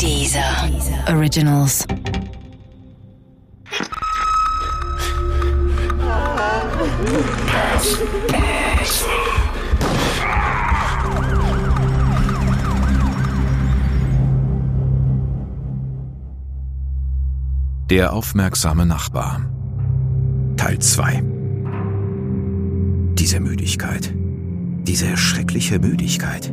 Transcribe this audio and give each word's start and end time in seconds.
Dieser 0.00 0.40
Originals. 1.08 1.84
Der 17.90 18.12
aufmerksame 18.12 18.86
Nachbar. 18.86 19.40
Teil 20.56 20.78
2 20.78 21.22
Diese 23.14 23.40
Müdigkeit. 23.40 24.14
Diese 24.84 25.16
schreckliche 25.16 25.80
Müdigkeit. 25.80 26.52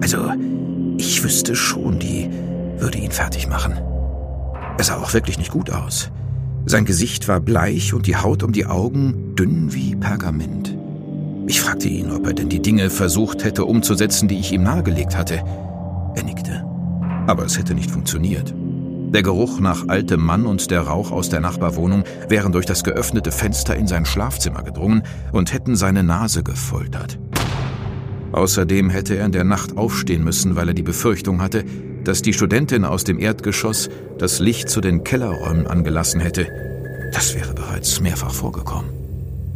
Also, 0.00 0.30
ich 0.98 1.24
wüsste 1.24 1.56
schon, 1.56 1.98
die 1.98 2.30
würde 2.80 2.98
ihn 2.98 3.10
fertig 3.10 3.48
machen. 3.48 3.78
Er 4.78 4.84
sah 4.84 4.96
auch 4.96 5.12
wirklich 5.12 5.38
nicht 5.38 5.50
gut 5.50 5.70
aus. 5.70 6.10
Sein 6.66 6.84
Gesicht 6.84 7.28
war 7.28 7.40
bleich 7.40 7.94
und 7.94 8.06
die 8.06 8.16
Haut 8.16 8.42
um 8.42 8.52
die 8.52 8.66
Augen 8.66 9.34
dünn 9.34 9.72
wie 9.72 9.96
Pergament. 9.96 10.76
Ich 11.46 11.60
fragte 11.60 11.88
ihn, 11.88 12.12
ob 12.12 12.26
er 12.26 12.32
denn 12.32 12.48
die 12.48 12.62
Dinge 12.62 12.90
versucht 12.90 13.44
hätte 13.44 13.64
umzusetzen, 13.64 14.28
die 14.28 14.38
ich 14.38 14.52
ihm 14.52 14.62
nahegelegt 14.62 15.16
hatte. 15.16 15.42
Er 16.14 16.22
nickte. 16.22 16.64
Aber 17.26 17.44
es 17.44 17.58
hätte 17.58 17.74
nicht 17.74 17.90
funktioniert. 17.90 18.54
Der 19.12 19.22
Geruch 19.22 19.58
nach 19.58 19.88
altem 19.88 20.20
Mann 20.20 20.46
und 20.46 20.70
der 20.70 20.82
Rauch 20.82 21.10
aus 21.10 21.28
der 21.28 21.40
Nachbarwohnung 21.40 22.04
wären 22.28 22.52
durch 22.52 22.66
das 22.66 22.84
geöffnete 22.84 23.32
Fenster 23.32 23.74
in 23.74 23.88
sein 23.88 24.06
Schlafzimmer 24.06 24.62
gedrungen 24.62 25.02
und 25.32 25.52
hätten 25.52 25.74
seine 25.74 26.04
Nase 26.04 26.44
gefoltert. 26.44 27.18
Außerdem 28.32 28.90
hätte 28.90 29.16
er 29.16 29.26
in 29.26 29.32
der 29.32 29.42
Nacht 29.42 29.76
aufstehen 29.76 30.22
müssen, 30.22 30.54
weil 30.54 30.68
er 30.68 30.74
die 30.74 30.84
Befürchtung 30.84 31.42
hatte, 31.42 31.64
dass 32.04 32.22
die 32.22 32.32
Studentin 32.32 32.84
aus 32.84 33.04
dem 33.04 33.18
Erdgeschoss 33.18 33.88
das 34.18 34.40
Licht 34.40 34.68
zu 34.68 34.80
den 34.80 35.04
Kellerräumen 35.04 35.66
angelassen 35.66 36.20
hätte. 36.20 36.48
Das 37.12 37.34
wäre 37.34 37.54
bereits 37.54 38.00
mehrfach 38.00 38.32
vorgekommen. 38.32 38.90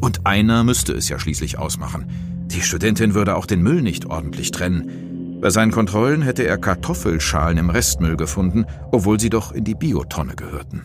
Und 0.00 0.26
einer 0.26 0.64
müsste 0.64 0.92
es 0.92 1.08
ja 1.08 1.18
schließlich 1.18 1.58
ausmachen. 1.58 2.06
Die 2.46 2.60
Studentin 2.60 3.14
würde 3.14 3.36
auch 3.36 3.46
den 3.46 3.62
Müll 3.62 3.80
nicht 3.82 4.06
ordentlich 4.06 4.50
trennen. 4.50 5.38
Bei 5.40 5.50
seinen 5.50 5.72
Kontrollen 5.72 6.22
hätte 6.22 6.46
er 6.46 6.58
Kartoffelschalen 6.58 7.58
im 7.58 7.70
Restmüll 7.70 8.16
gefunden, 8.16 8.64
obwohl 8.92 9.18
sie 9.18 9.30
doch 9.30 9.52
in 9.52 9.64
die 9.64 9.74
Biotonne 9.74 10.36
gehörten. 10.36 10.82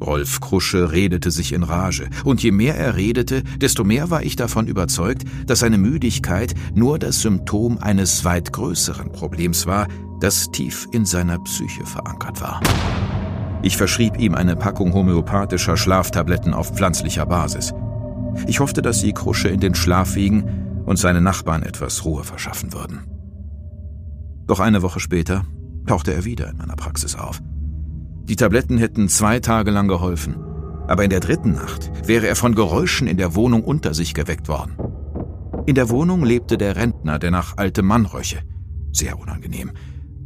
Rolf 0.00 0.40
Krusche 0.40 0.92
redete 0.92 1.30
sich 1.30 1.52
in 1.52 1.62
Rage, 1.62 2.08
und 2.24 2.42
je 2.42 2.50
mehr 2.50 2.76
er 2.76 2.96
redete, 2.96 3.42
desto 3.60 3.82
mehr 3.82 4.10
war 4.10 4.22
ich 4.22 4.36
davon 4.36 4.66
überzeugt, 4.66 5.24
dass 5.46 5.60
seine 5.60 5.78
Müdigkeit 5.78 6.54
nur 6.74 6.98
das 6.98 7.22
Symptom 7.22 7.78
eines 7.78 8.24
weit 8.24 8.52
größeren 8.52 9.10
Problems 9.12 9.66
war, 9.66 9.88
das 10.20 10.50
tief 10.50 10.88
in 10.92 11.04
seiner 11.04 11.38
Psyche 11.40 11.84
verankert 11.84 12.40
war. 12.40 12.60
Ich 13.62 13.76
verschrieb 13.76 14.18
ihm 14.18 14.34
eine 14.34 14.56
Packung 14.56 14.92
homöopathischer 14.92 15.76
Schlaftabletten 15.76 16.54
auf 16.54 16.74
pflanzlicher 16.74 17.26
Basis. 17.26 17.74
Ich 18.46 18.60
hoffte, 18.60 18.82
dass 18.82 19.00
sie 19.00 19.12
Krusche 19.12 19.48
in 19.48 19.60
den 19.60 19.74
Schlaf 19.74 20.14
wiegen 20.14 20.82
und 20.84 20.98
seine 20.98 21.20
Nachbarn 21.20 21.62
etwas 21.62 22.04
Ruhe 22.04 22.22
verschaffen 22.22 22.72
würden. 22.72 23.00
Doch 24.46 24.60
eine 24.60 24.82
Woche 24.82 25.00
später 25.00 25.44
tauchte 25.86 26.14
er 26.14 26.24
wieder 26.24 26.48
in 26.48 26.58
meiner 26.58 26.76
Praxis 26.76 27.16
auf. 27.16 27.40
Die 28.24 28.36
Tabletten 28.36 28.78
hätten 28.78 29.08
zwei 29.08 29.40
Tage 29.40 29.70
lang 29.70 29.88
geholfen, 29.88 30.36
aber 30.86 31.04
in 31.04 31.10
der 31.10 31.20
dritten 31.20 31.52
Nacht 31.52 31.90
wäre 32.06 32.26
er 32.26 32.36
von 32.36 32.54
Geräuschen 32.54 33.08
in 33.08 33.16
der 33.16 33.34
Wohnung 33.34 33.64
unter 33.64 33.94
sich 33.94 34.14
geweckt 34.14 34.48
worden. 34.48 34.76
In 35.66 35.74
der 35.74 35.88
Wohnung 35.90 36.24
lebte 36.24 36.58
der 36.58 36.76
Rentner, 36.76 37.18
der 37.18 37.32
nach 37.32 37.56
altem 37.56 37.86
Mann 37.86 38.06
röche. 38.06 38.38
Sehr 38.92 39.18
unangenehm. 39.18 39.72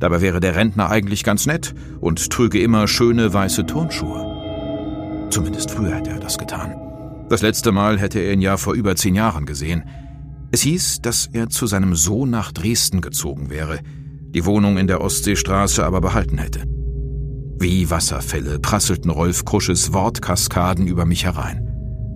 Dabei 0.01 0.23
wäre 0.23 0.41
der 0.41 0.57
Rentner 0.57 0.91
eigentlich 0.91 1.23
ganz 1.23 1.47
nett 1.47 1.75
und 2.01 2.31
trüge 2.31 2.61
immer 2.61 2.89
schöne 2.89 3.33
weiße 3.33 3.67
Turnschuhe. 3.67 5.29
Zumindest 5.31 5.71
früher 5.71 5.95
hätte 5.95 6.11
er 6.11 6.19
das 6.19 6.39
getan. 6.39 6.75
Das 7.29 7.43
letzte 7.43 7.71
Mal 7.71 7.99
hätte 8.01 8.19
er 8.19 8.33
ihn 8.33 8.41
ja 8.41 8.57
vor 8.57 8.75
über 8.75 8.97
zehn 8.97 9.15
Jahren 9.15 9.47
gesehen. 9.47 9.85
Es 10.51 10.63
hieß, 10.63 11.03
dass 11.03 11.29
er 11.33 11.49
zu 11.49 11.67
seinem 11.67 11.95
Sohn 11.95 12.31
nach 12.31 12.51
Dresden 12.51 13.03
gezogen 13.03 13.51
wäre, 13.51 13.79
die 14.35 14.45
Wohnung 14.47 14.79
in 14.79 14.89
der 14.89 15.01
Ostseestraße 15.01 15.85
aber 15.85 16.01
behalten 16.01 16.39
hätte. 16.39 16.65
Wie 17.61 17.91
Wasserfälle 17.91 18.59
prasselten 18.59 19.11
Rolf 19.11 19.45
Krusches 19.45 19.93
Wortkaskaden 19.93 20.87
über 20.87 21.05
mich 21.05 21.25
herein. 21.25 21.69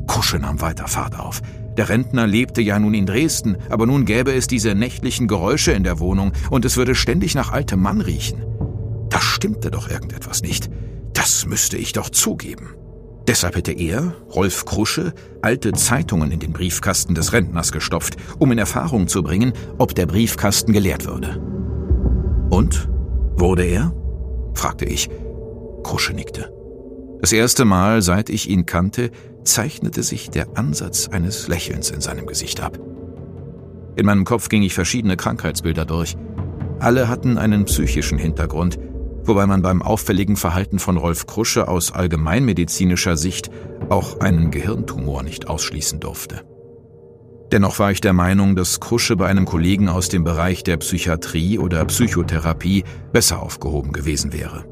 Kusche 0.09 0.39
nahm 0.39 0.61
weiter 0.61 0.89
Fahrt 0.89 1.19
auf. 1.19 1.43
Der 1.77 1.89
Rentner 1.89 2.27
lebte 2.27 2.63
ja 2.63 2.79
nun 2.79 2.95
in 2.95 3.07
Dresden, 3.07 3.57
aber 3.69 3.87
nun 3.87 4.05
gäbe 4.05 4.33
es 4.33 4.47
diese 4.47 4.75
nächtlichen 4.75 5.27
Geräusche 5.27 5.73
in 5.73 5.83
der 5.83 5.99
Wohnung 5.99 6.33
und 6.51 6.65
es 6.65 6.77
würde 6.77 6.95
ständig 6.95 7.35
nach 7.35 7.53
altem 7.53 7.81
Mann 7.83 8.01
riechen. 8.01 8.45
Da 9.11 9.21
stimmte 9.21 9.71
doch 9.71 9.91
irgendetwas 9.91 10.43
nicht. 10.43 10.71
Das 11.13 11.47
müsste 11.47 11.77
ich 11.77 11.93
doch 11.93 12.11
zugeben. 12.11 12.75
Deshalb 13.27 13.57
hätte 13.57 13.73
er, 13.73 14.15
Rolf 14.35 14.67
Krusche, 14.67 15.15
alte 15.41 15.73
Zeitungen 15.73 16.31
in 16.31 16.41
den 16.41 16.53
Briefkasten 16.53 17.15
des 17.15 17.33
Rentners 17.33 17.73
gestopft, 17.73 18.17
um 18.39 18.53
in 18.53 18.59
Erfahrung 18.59 19.09
zu 19.09 19.23
bringen, 19.23 19.55
ob 19.79 19.95
der 19.95 20.07
Briefkasten 20.07 20.73
geleert 20.73 21.07
würde. 21.07 21.41
Und? 22.51 22.89
Wurde 23.37 23.65
er? 23.65 23.95
fragte 24.55 24.85
ich. 24.85 25.09
Krusche 25.83 26.13
nickte. 26.13 26.53
Das 27.21 27.33
erste 27.33 27.65
Mal, 27.65 28.03
seit 28.03 28.29
ich 28.29 28.51
ihn 28.51 28.67
kannte, 28.67 29.11
zeichnete 29.45 30.03
sich 30.03 30.31
der 30.31 30.57
Ansatz 30.57 31.09
eines 31.09 31.49
Lächelns 31.49 31.91
in 31.91 32.01
seinem 32.01 32.27
Gesicht 32.27 32.61
ab. 32.61 32.79
In 33.97 34.07
meinem 34.07 34.25
Kopf 34.25 34.49
ging 34.49 34.63
ich 34.63 34.75
verschiedene 34.75 35.17
Krankheitsbilder 35.17 35.85
durch. 35.85 36.17
Alle 36.81 37.09
hatten 37.09 37.39
einen 37.39 37.65
psychischen 37.65 38.19
Hintergrund, 38.19 38.79
wobei 39.23 39.47
man 39.47 39.63
beim 39.63 39.83
auffälligen 39.83 40.37
Verhalten 40.37 40.79
von 40.79 40.97
Rolf 40.97 41.27
Krusche 41.27 41.69
aus 41.69 41.93
allgemeinmedizinischer 41.93 43.17
Sicht 43.17 43.51
auch 43.89 44.21
einen 44.21 44.51
Gehirntumor 44.51 45.23
nicht 45.23 45.49
ausschließen 45.49 46.01
durfte. 46.01 46.43
Dennoch 47.53 47.79
war 47.79 47.93
ich 47.93 48.01
der 48.01 48.15
Meinung, 48.15 48.57
dass 48.57 48.81
Krusche 48.81 49.17
bei 49.17 49.27
einem 49.27 49.45
Kollegen 49.45 49.89
aus 49.89 50.09
dem 50.09 50.25
Bereich 50.25 50.65
der 50.65 50.77
Psychiatrie 50.79 51.59
oder 51.59 51.85
Psychotherapie 51.85 52.85
besser 53.13 53.41
aufgehoben 53.41 53.93
gewesen 53.93 54.33
wäre. 54.33 54.65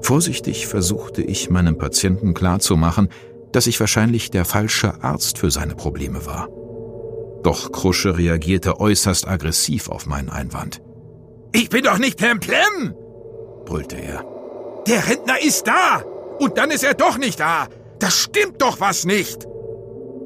Vorsichtig 0.00 0.66
versuchte 0.66 1.22
ich 1.22 1.50
meinem 1.50 1.78
Patienten 1.78 2.34
klarzumachen, 2.34 3.08
dass 3.54 3.68
ich 3.68 3.78
wahrscheinlich 3.78 4.32
der 4.32 4.44
falsche 4.44 5.02
Arzt 5.04 5.38
für 5.38 5.50
seine 5.50 5.76
Probleme 5.76 6.26
war. 6.26 6.48
Doch 7.44 7.70
Krusche 7.70 8.18
reagierte 8.18 8.80
äußerst 8.80 9.28
aggressiv 9.28 9.88
auf 9.88 10.06
meinen 10.06 10.28
Einwand. 10.28 10.82
Ich 11.52 11.68
bin 11.68 11.84
doch 11.84 11.98
nicht 11.98 12.18
Plemplem! 12.18 12.94
brüllte 13.64 13.96
er. 13.96 14.24
Der 14.88 15.06
Rentner 15.08 15.40
ist 15.40 15.68
da! 15.68 16.02
Und 16.40 16.58
dann 16.58 16.72
ist 16.72 16.82
er 16.82 16.94
doch 16.94 17.16
nicht 17.16 17.38
da! 17.38 17.68
Das 18.00 18.18
stimmt 18.18 18.60
doch 18.60 18.80
was 18.80 19.04
nicht! 19.04 19.46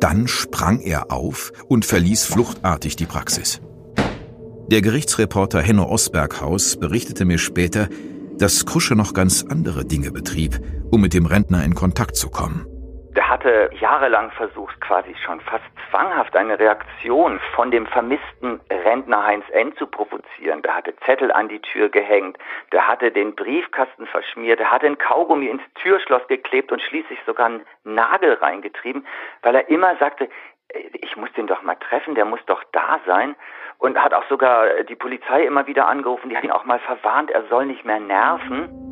Dann 0.00 0.26
sprang 0.26 0.80
er 0.80 1.12
auf 1.12 1.52
und 1.66 1.84
verließ 1.84 2.24
fluchtartig 2.24 2.96
die 2.96 3.06
Praxis. 3.06 3.60
Der 4.68 4.80
Gerichtsreporter 4.80 5.60
Henno 5.60 5.84
Osberghaus 5.84 6.76
berichtete 6.76 7.26
mir 7.26 7.38
später, 7.38 7.88
dass 8.38 8.64
Krusche 8.64 8.94
noch 8.94 9.12
ganz 9.12 9.44
andere 9.46 9.84
Dinge 9.84 10.12
betrieb, 10.12 10.60
um 10.90 11.02
mit 11.02 11.12
dem 11.12 11.26
Rentner 11.26 11.62
in 11.64 11.74
Kontakt 11.74 12.16
zu 12.16 12.30
kommen. 12.30 12.66
Hatte 13.48 13.70
jahrelang 13.80 14.30
versucht, 14.32 14.78
quasi 14.82 15.14
schon 15.24 15.40
fast 15.40 15.64
zwanghaft 15.88 16.36
eine 16.36 16.58
Reaktion 16.58 17.40
von 17.54 17.70
dem 17.70 17.86
vermissten 17.86 18.60
Rentner 18.70 19.24
Heinz 19.24 19.46
N. 19.52 19.74
zu 19.76 19.86
provozieren. 19.86 20.60
Der 20.60 20.76
hatte 20.76 20.94
Zettel 21.06 21.32
an 21.32 21.48
die 21.48 21.60
Tür 21.60 21.88
gehängt, 21.88 22.36
der 22.72 22.86
hatte 22.86 23.10
den 23.10 23.34
Briefkasten 23.34 24.06
verschmiert, 24.06 24.60
der 24.60 24.70
hatte 24.70 24.84
ein 24.84 24.98
Kaugummi 24.98 25.46
ins 25.46 25.62
Türschloss 25.76 26.28
geklebt 26.28 26.70
und 26.72 26.82
schließlich 26.82 27.20
sogar 27.24 27.46
einen 27.46 27.64
Nagel 27.84 28.34
reingetrieben, 28.34 29.06
weil 29.40 29.54
er 29.54 29.70
immer 29.70 29.96
sagte, 29.96 30.28
ich 31.00 31.16
muss 31.16 31.32
den 31.32 31.46
doch 31.46 31.62
mal 31.62 31.76
treffen, 31.76 32.14
der 32.14 32.26
muss 32.26 32.44
doch 32.44 32.62
da 32.72 33.00
sein. 33.06 33.34
Und 33.78 33.96
hat 33.96 34.12
auch 34.12 34.28
sogar 34.28 34.82
die 34.82 34.96
Polizei 34.96 35.46
immer 35.46 35.66
wieder 35.66 35.88
angerufen, 35.88 36.28
die 36.28 36.36
hat 36.36 36.44
ihn 36.44 36.50
auch 36.50 36.66
mal 36.66 36.80
verwarnt, 36.80 37.30
er 37.30 37.44
soll 37.44 37.64
nicht 37.64 37.86
mehr 37.86 38.00
nerven. 38.00 38.87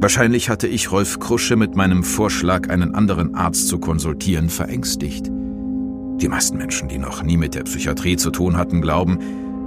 Wahrscheinlich 0.00 0.48
hatte 0.48 0.68
ich 0.68 0.92
Rolf 0.92 1.18
Krusche 1.18 1.56
mit 1.56 1.74
meinem 1.74 2.04
Vorschlag, 2.04 2.70
einen 2.70 2.94
anderen 2.94 3.34
Arzt 3.34 3.66
zu 3.66 3.80
konsultieren, 3.80 4.48
verängstigt. 4.48 5.26
Die 5.26 6.28
meisten 6.28 6.56
Menschen, 6.56 6.88
die 6.88 6.98
noch 6.98 7.24
nie 7.24 7.36
mit 7.36 7.56
der 7.56 7.64
Psychiatrie 7.64 8.16
zu 8.16 8.30
tun 8.30 8.56
hatten, 8.56 8.80
glauben, 8.80 9.18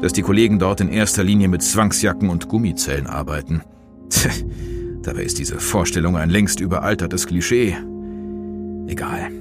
dass 0.01 0.13
die 0.13 0.21
Kollegen 0.21 0.57
dort 0.57 0.79
in 0.79 0.87
erster 0.87 1.23
Linie 1.23 1.49
mit 1.49 1.61
Zwangsjacken 1.61 2.29
und 2.29 2.47
Gummizellen 2.47 3.07
arbeiten. 3.07 3.61
Dabei 5.03 5.23
ist 5.23 5.37
diese 5.37 5.59
Vorstellung 5.59 6.15
ein 6.15 6.29
längst 6.29 6.61
überaltertes 6.61 7.27
Klischee. 7.27 7.75
Egal. 8.87 9.31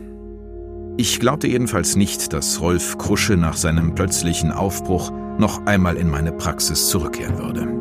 Ich 0.96 1.20
glaubte 1.20 1.46
jedenfalls 1.46 1.94
nicht, 1.94 2.32
dass 2.32 2.60
Rolf 2.60 2.98
Krusche 2.98 3.36
nach 3.36 3.56
seinem 3.56 3.94
plötzlichen 3.94 4.50
Aufbruch 4.50 5.12
noch 5.38 5.66
einmal 5.66 5.96
in 5.96 6.10
meine 6.10 6.32
Praxis 6.32 6.88
zurückkehren 6.88 7.38
würde. 7.38 7.79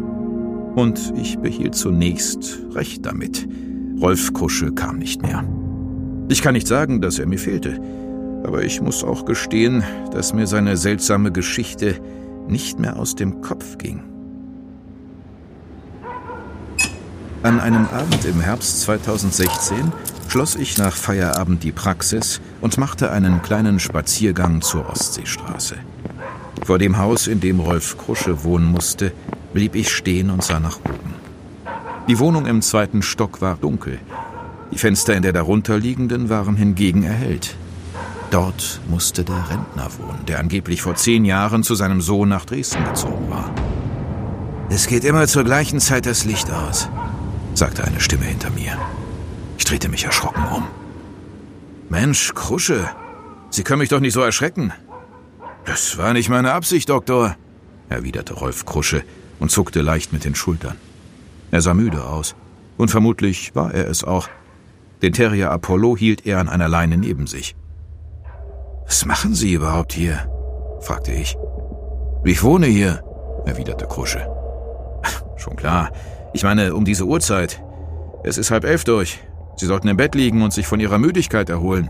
Und 0.79 1.11
ich 1.17 1.37
behielt 1.39 1.75
zunächst 1.75 2.59
recht 2.73 3.05
damit. 3.05 3.45
Rolf 3.99 4.31
Kusche 4.31 4.71
kam 4.71 4.97
nicht 4.97 5.21
mehr. 5.21 5.43
Ich 6.29 6.41
kann 6.41 6.53
nicht 6.53 6.67
sagen, 6.67 7.01
dass 7.01 7.19
er 7.19 7.25
mir 7.25 7.37
fehlte, 7.37 7.81
aber 8.45 8.63
ich 8.63 8.79
muss 8.79 9.03
auch 9.03 9.25
gestehen, 9.25 9.83
dass 10.13 10.33
mir 10.33 10.47
seine 10.47 10.77
seltsame 10.77 11.33
Geschichte 11.33 11.99
nicht 12.47 12.79
mehr 12.79 12.95
aus 12.95 13.15
dem 13.15 13.41
Kopf 13.41 13.77
ging. 13.77 14.03
An 17.43 17.59
einem 17.59 17.85
Abend 17.87 18.23
im 18.23 18.39
Herbst 18.39 18.79
2016 18.83 19.91
schloss 20.29 20.55
ich 20.55 20.77
nach 20.77 20.95
Feierabend 20.95 21.61
die 21.61 21.73
Praxis 21.73 22.39
und 22.61 22.77
machte 22.77 23.11
einen 23.11 23.41
kleinen 23.41 23.81
Spaziergang 23.81 24.61
zur 24.61 24.89
Ostseestraße. 24.89 25.75
Vor 26.63 26.79
dem 26.79 26.97
Haus, 26.97 27.27
in 27.27 27.41
dem 27.41 27.59
Rolf 27.59 27.97
Krusche 27.97 28.45
wohnen 28.45 28.71
musste, 28.71 29.11
blieb 29.53 29.75
ich 29.75 29.89
stehen 29.89 30.29
und 30.29 30.43
sah 30.43 30.59
nach 30.59 30.79
oben. 30.79 31.13
Die 32.07 32.19
Wohnung 32.19 32.45
im 32.45 32.61
zweiten 32.61 33.01
Stock 33.01 33.41
war 33.41 33.55
dunkel. 33.55 33.99
Die 34.71 34.77
Fenster 34.77 35.15
in 35.15 35.23
der 35.23 35.33
darunterliegenden 35.33 36.29
waren 36.29 36.55
hingegen 36.55 37.03
erhellt. 37.03 37.55
Dort 38.31 38.81
musste 38.87 39.23
der 39.23 39.49
Rentner 39.49 39.89
wohnen, 39.97 40.25
der 40.27 40.39
angeblich 40.39 40.81
vor 40.81 40.95
zehn 40.95 41.25
Jahren 41.25 41.63
zu 41.63 41.75
seinem 41.75 42.01
Sohn 42.01 42.29
nach 42.29 42.45
Dresden 42.45 42.83
gezogen 42.83 43.29
war. 43.29 43.51
Es 44.69 44.85
geht 44.85 45.03
immer 45.03 45.27
zur 45.27 45.43
gleichen 45.43 45.79
Zeit 45.79 46.05
das 46.05 46.25
Licht 46.25 46.51
aus, 46.51 46.89
sagte 47.55 47.83
eine 47.83 47.99
Stimme 47.99 48.25
hinter 48.25 48.51
mir. 48.51 48.77
Ich 49.57 49.65
drehte 49.65 49.89
mich 49.89 50.05
erschrocken 50.05 50.43
um. 50.55 50.67
Mensch, 51.89 52.33
Krusche, 52.35 52.87
Sie 53.49 53.63
können 53.63 53.79
mich 53.79 53.89
doch 53.89 53.99
nicht 53.99 54.13
so 54.13 54.21
erschrecken. 54.21 54.71
Das 55.65 55.97
war 55.97 56.13
nicht 56.13 56.29
meine 56.29 56.53
Absicht, 56.53 56.89
Doktor, 56.89 57.35
erwiderte 57.89 58.33
Rolf 58.35 58.65
Krusche 58.65 59.03
und 59.39 59.51
zuckte 59.51 59.81
leicht 59.81 60.13
mit 60.13 60.25
den 60.25 60.35
Schultern. 60.35 60.75
Er 61.51 61.61
sah 61.61 61.73
müde 61.73 62.05
aus, 62.05 62.35
und 62.77 62.89
vermutlich 62.89 63.55
war 63.55 63.73
er 63.73 63.87
es 63.89 64.03
auch. 64.03 64.29
Den 65.01 65.13
Terrier 65.13 65.51
Apollo 65.51 65.97
hielt 65.97 66.25
er 66.25 66.39
an 66.39 66.49
einer 66.49 66.67
Leine 66.67 66.97
neben 66.97 67.27
sich. 67.27 67.55
Was 68.85 69.05
machen 69.05 69.35
Sie 69.35 69.53
überhaupt 69.53 69.93
hier? 69.93 70.29
fragte 70.81 71.11
ich. 71.11 71.37
Ich 72.23 72.43
wohne 72.43 72.67
hier, 72.67 73.03
erwiderte 73.45 73.85
Krusche. 73.85 74.27
Schon 75.37 75.55
klar. 75.55 75.91
Ich 76.33 76.43
meine, 76.43 76.73
um 76.73 76.85
diese 76.85 77.05
Uhrzeit. 77.05 77.61
Es 78.23 78.37
ist 78.37 78.51
halb 78.51 78.65
elf 78.65 78.83
durch. 78.83 79.19
Sie 79.55 79.65
sollten 79.65 79.87
im 79.87 79.97
Bett 79.97 80.15
liegen 80.15 80.41
und 80.41 80.53
sich 80.53 80.67
von 80.67 80.79
Ihrer 80.79 80.97
Müdigkeit 80.97 81.49
erholen. 81.49 81.89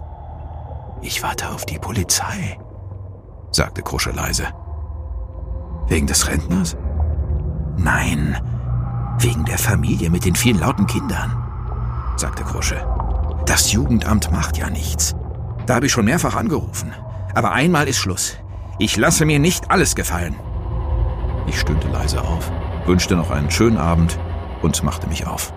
Ich 1.02 1.24
warte 1.24 1.50
auf 1.50 1.66
die 1.66 1.80
Polizei, 1.80 2.58
sagte 3.52 3.82
Krusche 3.82 4.12
leise. 4.12 4.48
Wegen 5.88 6.08
des 6.08 6.28
Rentners? 6.28 6.76
Nein, 7.82 8.36
wegen 9.20 9.46
der 9.46 9.58
Familie 9.58 10.10
mit 10.10 10.26
den 10.26 10.36
vielen 10.36 10.60
lauten 10.60 10.86
Kindern, 10.86 11.32
sagte 12.18 12.44
Krusche. 12.44 12.86
Das 13.46 13.72
Jugendamt 13.72 14.32
macht 14.32 14.58
ja 14.58 14.70
nichts. 14.70 15.16
Da 15.66 15.76
habe 15.76 15.86
ich 15.86 15.92
schon 15.94 16.06
mehrfach 16.06 16.36
angerufen. 16.36 16.94
Aber 17.34 17.54
einmal 17.54 17.88
ist 17.88 17.98
Schluss. 17.98 18.36
Ich 18.80 18.98
lasse 18.98 19.26
mir 19.26 19.40
nicht 19.40 19.72
alles 19.72 19.96
gefallen. 19.96 20.36
Ich 21.48 21.58
stöhnte 21.58 21.88
leise 21.88 22.22
auf, 22.22 22.52
wünschte 22.86 23.16
noch 23.16 23.32
einen 23.32 23.50
schönen 23.50 23.78
Abend 23.78 24.20
und 24.62 24.84
machte 24.84 25.08
mich 25.08 25.26
auf. 25.26 25.54